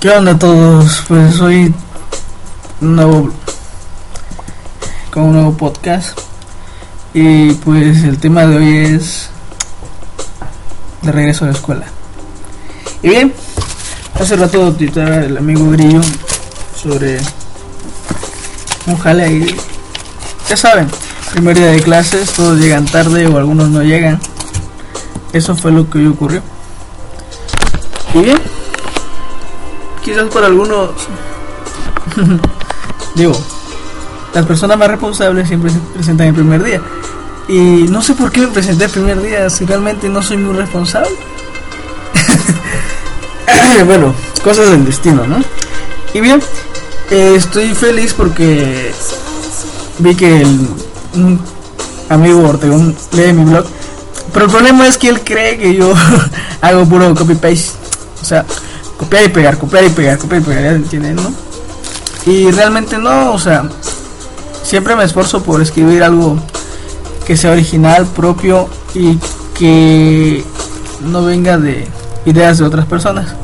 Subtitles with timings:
[0.00, 1.02] ¿Qué onda a todos?
[1.08, 1.74] Pues hoy
[2.80, 3.30] nuevo
[5.10, 6.16] con un nuevo podcast
[7.12, 9.28] y pues el tema de hoy es
[11.02, 11.86] de regreso a la escuela.
[13.02, 13.34] Y bien,
[14.20, 16.00] hace rato tuitaba el amigo Grillo
[16.80, 17.18] sobre
[18.86, 19.56] un jale ahí.
[20.48, 20.88] Ya saben,
[21.32, 24.20] primer día de clases, todos llegan tarde o algunos no llegan.
[25.32, 26.40] Eso fue lo que hoy ocurrió.
[28.14, 28.38] Y bien,
[30.02, 30.90] quizás por algunos,
[33.14, 33.38] digo,
[34.34, 36.80] las personas más responsables siempre se presentan el primer día.
[37.48, 40.54] Y no sé por qué me presenté el primer día, si realmente no soy muy
[40.54, 41.10] responsable.
[43.86, 45.42] bueno, cosas del destino, ¿no?
[46.12, 46.42] Y bien,
[47.10, 48.92] eh, estoy feliz porque
[49.98, 50.68] vi que el,
[51.14, 51.40] un
[52.08, 53.64] amigo Ortegón lee mi blog.
[54.32, 55.94] Pero el problema es que él cree que yo
[56.60, 57.72] hago puro copy-paste.
[58.20, 58.44] O sea,
[58.98, 61.32] copiar y pegar, copiar y pegar, copiar y pegar, ¿ya entienden, no?
[62.26, 63.68] Y realmente no, o sea,
[64.62, 66.38] siempre me esfuerzo por escribir algo
[67.26, 69.18] que sea original, propio y
[69.56, 70.44] que
[71.00, 71.86] no venga de
[72.26, 73.34] ideas de otras personas.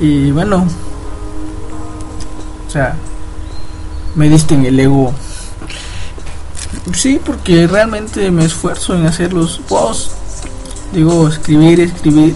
[0.00, 0.66] Y bueno,
[2.66, 2.96] o sea,
[4.16, 5.14] me diste en el ego.
[6.92, 10.10] Sí, porque realmente me esfuerzo en hacer los posts.
[10.92, 12.34] Digo, escribir, escribir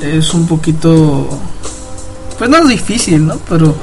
[0.00, 1.28] es un poquito
[2.38, 3.36] pues no es difícil, ¿no?
[3.48, 3.74] Pero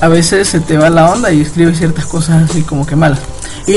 [0.00, 3.20] a veces se te va la onda y escribes ciertas cosas así como que malas.
[3.66, 3.76] Y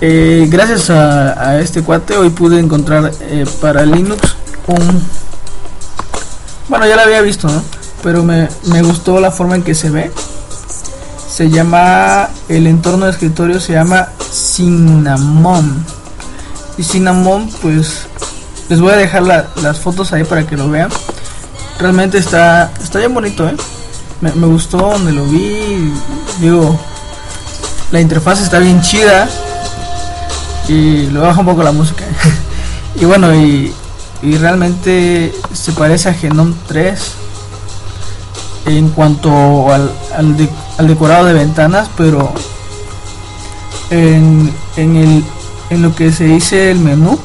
[0.00, 5.02] eh, gracias a, este cuate hoy pude encontrar eh, para Linux un...
[6.68, 7.62] Bueno, ya lo había visto, ¿no?
[8.02, 10.10] Pero me, me gustó la forma en que se ve.
[11.28, 15.84] Se llama, el entorno de escritorio se llama Cinnamon.
[16.76, 18.06] Y Cinnamon, pues
[18.68, 20.90] les voy a dejar las fotos ahí para que lo vean.
[21.78, 23.56] Realmente está, está bien bonito, ¿eh?
[24.20, 25.92] Me, gustó donde lo vi.
[26.40, 26.78] Digo,
[27.90, 29.28] la interfaz está bien chida.
[30.68, 32.04] Y lo baja un poco la música.
[32.96, 33.72] y bueno, y,
[34.22, 37.12] y realmente se parece a Genome 3
[38.66, 42.32] en cuanto al, al, al decorado de ventanas, pero
[43.90, 45.24] en, en, el,
[45.68, 47.18] en lo que se dice el menú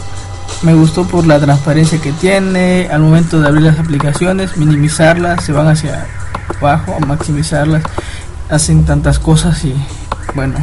[0.62, 5.52] me gustó por la transparencia que tiene al momento de abrir las aplicaciones, minimizarlas, se
[5.52, 6.06] van hacia
[6.60, 7.84] abajo, a maximizarlas,
[8.50, 9.74] hacen tantas cosas y
[10.36, 10.56] bueno,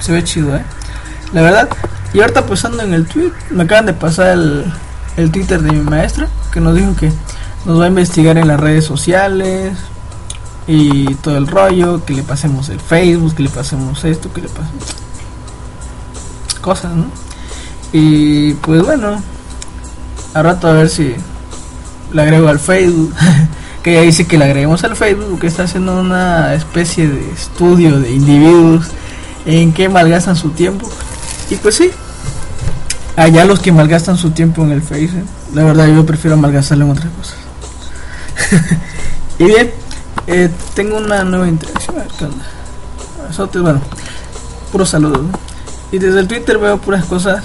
[0.00, 0.62] se ve chido, ¿eh?
[1.32, 1.68] La verdad,
[2.12, 4.72] y ahorita pasando en el tweet, me acaban de pasar el,
[5.16, 7.12] el Twitter de mi maestra, que nos dijo que
[7.64, 9.72] nos va a investigar en las redes sociales
[10.66, 14.48] y todo el rollo, que le pasemos el Facebook, que le pasemos esto, que le
[14.48, 14.84] pasemos
[16.60, 17.29] cosas, ¿no?
[17.92, 19.22] Y pues bueno,
[20.34, 21.14] a rato a ver si
[22.12, 23.14] le agrego al Facebook.
[23.82, 27.98] que ella dice que le agreguemos al Facebook, que está haciendo una especie de estudio
[27.98, 28.88] de individuos
[29.46, 30.88] en que malgastan su tiempo.
[31.48, 31.90] Y pues sí,
[33.16, 36.90] allá los que malgastan su tiempo en el Facebook, la verdad yo prefiero malgastarlo en
[36.90, 37.36] otras cosas.
[39.38, 39.70] y bien,
[40.26, 41.96] eh, tengo una nueva interacción.
[41.96, 43.62] A ver qué onda.
[43.62, 43.80] bueno,
[44.70, 45.22] puros saludos.
[45.90, 47.42] Y desde el Twitter veo puras cosas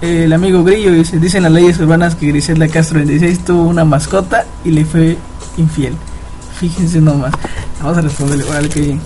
[0.00, 4.44] el amigo Grillo dice, dicen las leyes urbanas que Griselda Castro 26 tuvo una mascota
[4.64, 5.16] y le fue
[5.56, 5.94] infiel.
[6.58, 7.32] Fíjense nomás.
[7.80, 9.00] Vamos a responderle, órale que bien.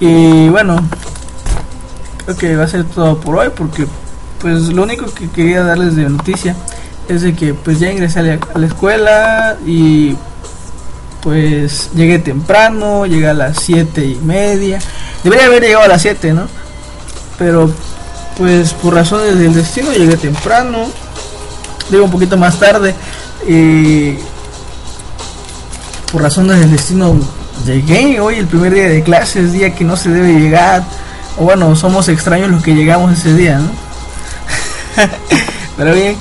[0.00, 0.76] Y bueno,
[2.24, 3.86] creo que va a ser todo por hoy porque
[4.40, 6.56] pues lo único que quería darles de noticia
[7.08, 10.16] es de que pues ya ingresé a la escuela y
[11.20, 14.78] pues llegué temprano, llegué a las siete y media.
[15.22, 16.48] Debería haber llegado a las 7, ¿no?
[17.38, 17.70] Pero
[18.40, 20.86] pues por razones del destino llegué temprano,
[21.90, 22.94] digo un poquito más tarde,
[23.46, 24.14] y
[26.10, 27.14] por razones del destino
[27.66, 30.82] llegué hoy el primer día de clases, día que no se debe llegar,
[31.36, 33.68] o bueno, somos extraños los que llegamos ese día, ¿no?
[35.76, 36.16] Pero bien.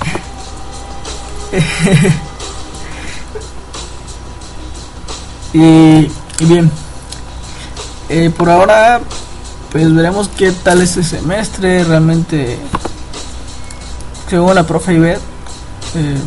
[5.54, 6.12] y,
[6.44, 6.70] y, bien.
[8.10, 9.00] Eh, por ahora
[9.72, 11.84] pues veremos qué tal este semestre.
[11.84, 12.58] Realmente,
[14.30, 15.22] según la profe Ivette,
[15.96, 16.18] eh,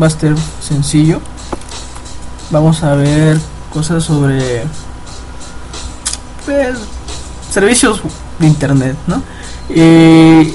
[0.00, 1.20] va a ser sencillo.
[2.50, 3.38] Vamos a ver
[3.72, 4.64] cosas sobre
[6.44, 6.78] pues,
[7.52, 8.02] servicios
[8.38, 9.22] de internet, ¿no?
[9.68, 10.54] Y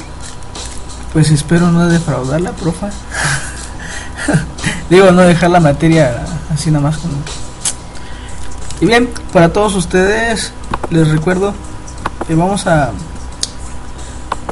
[1.14, 2.90] pues espero no defraudar la profa.
[4.90, 7.14] Digo, no dejar la materia así nada más como.
[8.82, 10.52] Y bien, para todos ustedes
[10.90, 11.54] les recuerdo
[12.34, 12.92] vamos a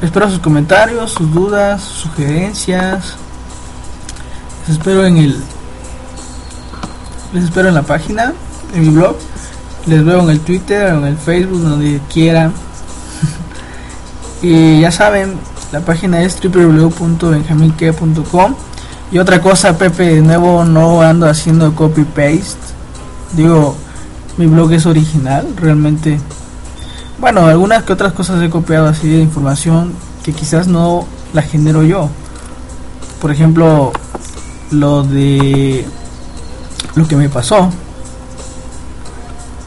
[0.02, 3.16] espero sus comentarios, sus dudas, sugerencias.
[4.68, 5.44] espero en el
[7.34, 8.34] les espero en la página,
[8.76, 9.16] en mi blog.
[9.88, 12.54] Les veo en el Twitter, en el Facebook, donde quieran.
[14.44, 15.34] y ya saben,
[15.72, 18.54] la página es www.benjaminque.com.
[19.12, 22.60] Y otra cosa, Pepe, de nuevo no ando haciendo copy paste.
[23.34, 23.76] Digo,
[24.38, 26.20] mi blog es original, realmente.
[27.24, 29.94] Bueno, algunas que otras cosas he copiado así de información
[30.26, 32.10] que quizás no la genero yo.
[33.22, 33.94] Por ejemplo,
[34.72, 35.86] lo de
[36.96, 37.70] lo que me pasó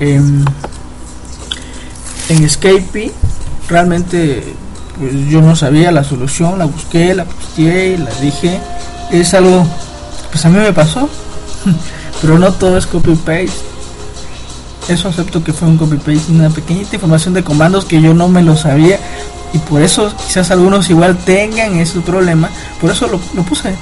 [0.00, 0.44] en,
[2.28, 3.14] en Escape
[3.70, 4.54] realmente
[4.98, 8.60] pues, yo no sabía la solución, la busqué, la posteé, la dije,
[9.10, 9.66] es algo
[10.30, 11.08] pues a mí me pasó,
[12.20, 13.65] pero no todo es copy paste.
[14.88, 18.28] Eso acepto que fue un copy paste, una pequeñita información de comandos que yo no
[18.28, 19.00] me lo sabía
[19.52, 22.48] y por eso quizás algunos igual tengan ese problema,
[22.80, 23.74] por eso lo, lo puse.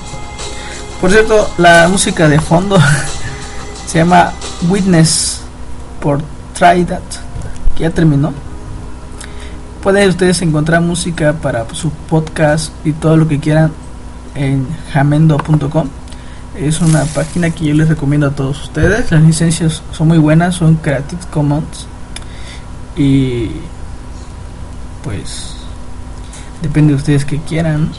[1.00, 2.78] Por cierto, la música de fondo
[3.86, 4.32] se llama
[4.68, 5.42] Witness
[6.00, 6.22] por
[6.58, 7.02] Try That,
[7.76, 8.32] que ya terminó.
[9.82, 13.72] Pueden ustedes encontrar música para su podcast y todo lo que quieran
[14.34, 15.88] en jamendo.com.
[16.56, 19.10] Es una página que yo les recomiendo a todos ustedes.
[19.10, 21.86] Las licencias son muy buenas, son Creative Commons.
[22.96, 23.50] Y
[25.02, 25.56] pues
[26.62, 27.90] depende de ustedes que quieran.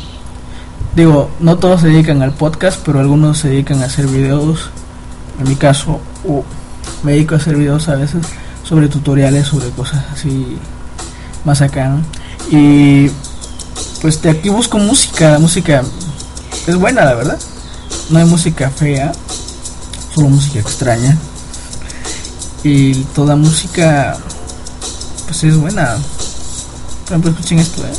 [0.96, 4.69] Digo, no todos se dedican al podcast, pero algunos se dedican a hacer videos.
[5.38, 6.00] En mi caso,
[7.04, 8.25] me dedico a hacer videos a veces
[8.63, 10.57] sobre tutoriales, sobre cosas así
[11.44, 11.98] más acá.
[12.50, 13.10] Y
[14.02, 15.84] pues de aquí busco música, la música
[16.66, 17.40] es buena, la verdad.
[18.10, 19.12] No hay música fea,
[20.13, 21.18] solo música extraña.
[22.63, 24.18] Y toda música
[25.25, 25.98] pues es buena.
[27.06, 27.94] Por ejemplo, escuchen esto, ¿eh?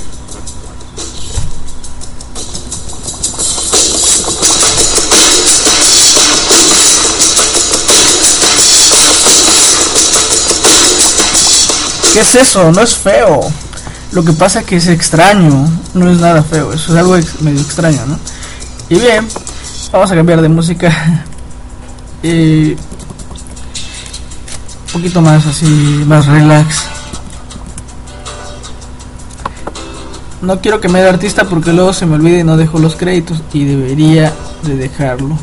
[12.12, 12.72] ¿Qué es eso?
[12.72, 13.40] No es feo.
[14.12, 15.68] Lo que pasa es que es extraño.
[15.94, 16.72] No es nada feo.
[16.72, 18.18] Eso es algo medio extraño, ¿no?
[18.88, 19.28] Y bien,
[19.96, 20.92] vamos a cambiar de música.
[22.22, 22.76] y un
[24.92, 25.66] poquito más así,
[26.06, 26.84] más relax.
[30.42, 32.94] No quiero que me dé artista porque luego se me olvide y no dejo los
[32.94, 33.42] créditos.
[33.54, 34.32] Y debería
[34.62, 35.38] de dejarlo.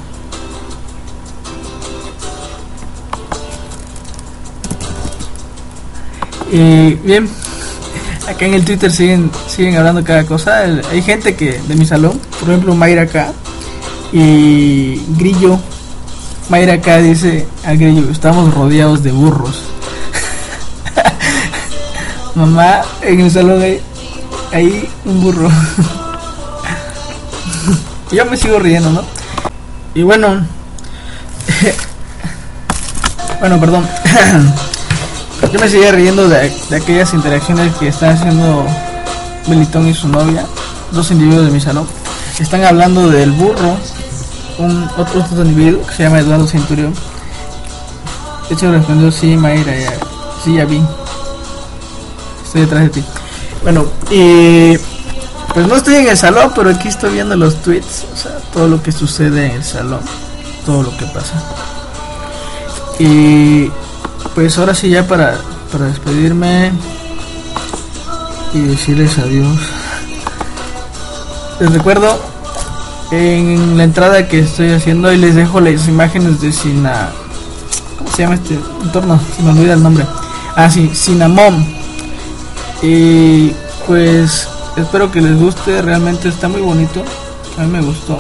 [6.51, 7.27] Y bien,
[8.29, 10.59] acá en el Twitter siguen siguen hablando cada cosa.
[10.91, 13.33] Hay gente que de mi salón, por ejemplo Mayra acá
[14.13, 15.60] y Grillo.
[16.50, 19.63] Mayra acá dice a Grillo, estamos rodeados de burros.
[22.36, 23.63] Mamá, en el salón
[24.51, 25.50] hay, un burro.
[28.12, 29.04] Yo me sigo riendo, ¿no?
[29.95, 30.45] Y bueno,
[33.39, 33.88] bueno, perdón.
[35.51, 38.65] Yo me seguía riendo de, aquellas interacciones que están haciendo
[39.48, 40.45] Belitón y su novia,
[40.92, 41.88] dos individuos de mi salón.
[42.39, 43.77] Están hablando del burro,
[44.57, 46.94] un otro, otro individuo que se llama Eduardo Centurión.
[48.50, 49.94] Hecho respondió, sí, Mayra, ya,
[50.44, 50.81] sí, ya vi.
[52.45, 53.03] Estoy detrás de ti.
[53.63, 54.77] Bueno, y
[55.53, 58.67] pues no estoy en el salón, pero aquí estoy viendo los tweets, o sea, todo
[58.67, 60.01] lo que sucede en el salón,
[60.65, 61.41] todo lo que pasa.
[63.00, 63.72] Y
[64.36, 65.38] pues ahora sí ya para,
[65.72, 66.72] para despedirme
[68.53, 69.57] y decirles adiós.
[71.60, 72.33] Les recuerdo
[73.13, 77.10] en la entrada que estoy haciendo y les dejo las imágenes de Sina...
[77.98, 79.20] ¿Cómo se llama este entorno?
[79.36, 80.05] Se me olvida el nombre.
[80.55, 81.65] Ah, sí, Cinnamon.
[82.82, 83.51] Y
[83.88, 87.03] pues espero que les guste, realmente está muy bonito.
[87.58, 88.17] A mí me gustó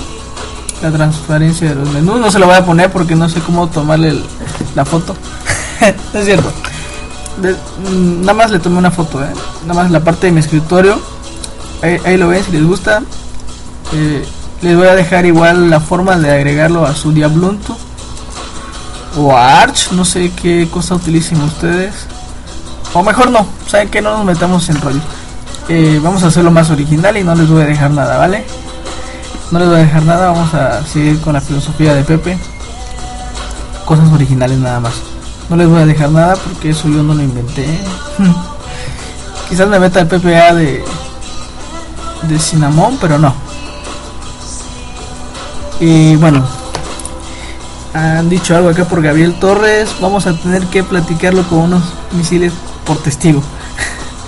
[0.81, 2.19] la transparencia de los menús.
[2.19, 4.15] No se lo voy a poner porque no sé cómo tomarle
[4.75, 5.15] la foto.
[6.13, 6.51] es cierto.
[7.89, 9.33] Mm, nada más le tomé una foto, ¿eh?
[9.65, 10.99] Nada más la parte de mi escritorio.
[11.81, 13.01] Ahí, lo ven, si les gusta.
[13.93, 14.25] Eh,
[14.63, 17.77] les voy a dejar igual la forma de agregarlo a su Diablunto.
[19.17, 21.93] O a Arch, no sé qué cosa utilicen ustedes.
[22.93, 25.01] O mejor no, saben que no nos metamos en rollo.
[25.69, 28.45] Eh, vamos a hacerlo más original y no les voy a dejar nada, ¿vale?
[29.51, 32.37] No les voy a dejar nada, vamos a seguir con la filosofía de Pepe.
[33.85, 34.93] Cosas originales nada más.
[35.49, 37.67] No les voy a dejar nada porque eso yo no lo inventé.
[39.49, 40.83] Quizás me meta el PPA de
[42.27, 43.33] de Cinnamon, pero no.
[45.85, 46.45] Y bueno,
[47.93, 49.93] han dicho algo acá por Gabriel Torres.
[49.99, 52.53] Vamos a tener que platicarlo con unos misiles
[52.85, 53.43] por testigo.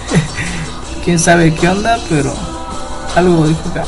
[1.05, 2.33] Quién sabe qué onda, pero
[3.15, 3.85] algo dijo acá.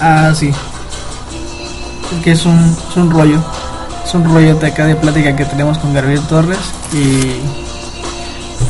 [0.00, 0.52] Ah, sí.
[2.24, 3.44] Que es un, es un rollo.
[4.02, 6.60] Es un rollote acá de plática que tenemos con Gabriel Torres
[6.94, 7.42] y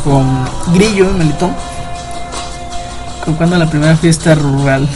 [0.02, 0.26] con
[0.74, 1.54] Grillo, Melitón.
[3.24, 4.88] Con cuando la primera fiesta rural,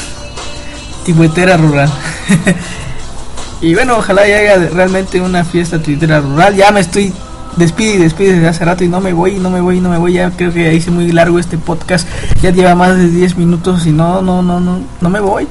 [1.05, 1.89] tibuetera rural.
[3.61, 6.55] y bueno, ojalá ya haya realmente una fiesta tuitera rural.
[6.55, 7.13] Ya me estoy
[7.57, 9.99] despide y despide desde hace rato y no me voy, no me voy, no me
[9.99, 10.15] voy.
[10.15, 12.09] Ya creo que hice muy largo este podcast.
[12.43, 15.47] Ya lleva más de 10 minutos y no, no, no, no, no me voy.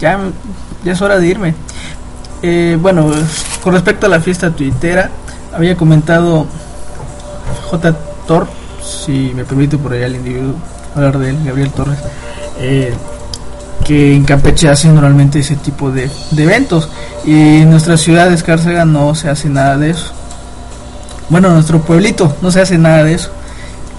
[0.00, 0.18] Ya,
[0.84, 1.54] ya es hora de irme.
[2.42, 3.10] Eh, bueno,
[3.62, 5.10] con respecto a la fiesta tuitera,
[5.54, 6.46] había comentado
[7.70, 7.96] J.
[8.26, 8.48] Tor,
[8.82, 10.54] si me permite por allá el individuo
[10.94, 11.98] hablar de él, Gabriel Torres,
[12.58, 12.94] eh,
[13.84, 16.88] que en Campeche hacen normalmente ese tipo de, de eventos
[17.24, 20.12] y en nuestra ciudad de Escárcega no se hace nada de eso
[21.28, 23.30] bueno, nuestro pueblito no se hace nada de eso.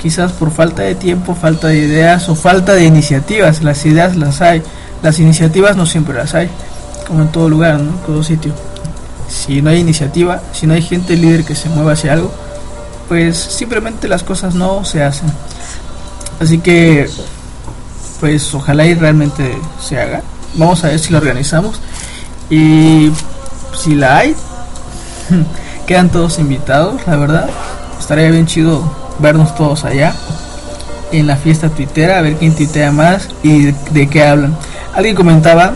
[0.02, 3.64] Quizás por falta de tiempo, falta de ideas o falta de iniciativas.
[3.64, 4.62] Las ideas las hay,
[5.02, 6.50] las iniciativas no siempre las hay,
[7.08, 7.92] como en todo lugar, ¿no?
[7.92, 8.54] En todo sitio.
[9.28, 12.32] Si no hay iniciativa, si no hay gente líder que se mueva hacia algo,
[13.08, 15.30] pues simplemente las cosas no se hacen.
[16.40, 17.10] Así que,
[18.20, 20.22] pues ojalá y realmente se haga.
[20.56, 21.82] Vamos a ver si lo organizamos.
[22.50, 23.12] Y
[23.76, 24.36] si la hay,
[25.86, 27.50] Quedan todos invitados, la verdad.
[28.00, 28.84] Estaría bien chido
[29.20, 30.14] vernos todos allá
[31.12, 34.58] en la fiesta tuitera, a ver quién tuitea más y de, qué hablan.
[34.94, 35.74] Alguien comentaba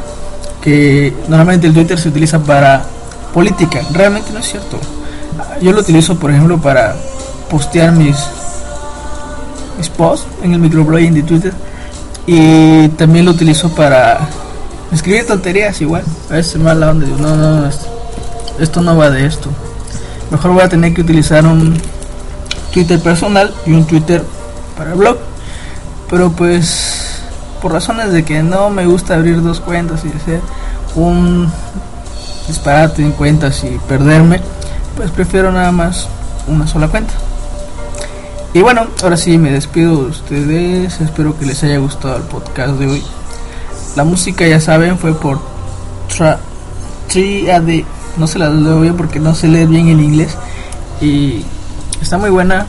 [0.62, 2.84] que normalmente el Twitter se utiliza para
[3.34, 3.81] política.
[3.93, 4.79] Realmente no es cierto.
[5.62, 6.96] Yo lo utilizo, por ejemplo, para
[7.50, 8.17] postear mis,
[9.77, 11.53] mis posts en el microblogging de Twitter.
[12.31, 14.19] Y también lo utilizo para
[14.91, 16.03] escribir tonterías igual.
[16.29, 17.88] A veces más la onda no, no, esto,
[18.59, 19.50] esto no va de esto
[20.31, 21.79] mejor voy a tener que utilizar un
[22.71, 24.24] Twitter personal y un Twitter
[24.77, 25.17] para blog.
[26.09, 27.21] Pero pues
[27.62, 30.41] por razones de que no me gusta abrir dos cuentas y hacer
[30.95, 31.51] un
[32.48, 34.41] disparate en cuentas y perderme,
[34.95, 36.07] pues prefiero nada más
[36.48, 37.13] una sola cuenta.
[38.53, 41.01] Y bueno, ahora sí me despido de ustedes.
[41.01, 43.03] Espero que les haya gustado el podcast de hoy.
[43.96, 45.39] La música, ya saben, fue por
[47.08, 47.86] Triade
[48.18, 50.36] no se la leo bien porque no se lee bien el inglés.
[51.01, 51.46] Y
[52.01, 52.68] está muy buena.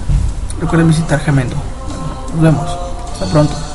[0.61, 1.57] Recuerden visitar Gemendo.
[2.35, 2.71] Nos vemos.
[3.13, 3.70] Hasta pronto.